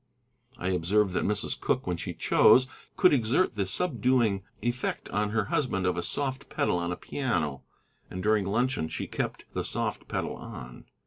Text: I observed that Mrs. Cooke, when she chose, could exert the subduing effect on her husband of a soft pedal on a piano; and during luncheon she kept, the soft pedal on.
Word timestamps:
I 0.57 0.69
observed 0.69 1.13
that 1.13 1.25
Mrs. 1.25 1.59
Cooke, 1.61 1.85
when 1.85 1.95
she 1.97 2.15
chose, 2.15 2.65
could 2.97 3.13
exert 3.13 3.53
the 3.53 3.67
subduing 3.67 4.41
effect 4.63 5.07
on 5.09 5.29
her 5.29 5.45
husband 5.53 5.85
of 5.85 5.95
a 5.95 6.01
soft 6.01 6.49
pedal 6.49 6.79
on 6.79 6.91
a 6.91 6.95
piano; 6.97 7.61
and 8.09 8.23
during 8.23 8.45
luncheon 8.47 8.87
she 8.87 9.05
kept, 9.05 9.45
the 9.53 9.63
soft 9.63 10.07
pedal 10.07 10.35
on. 10.35 10.85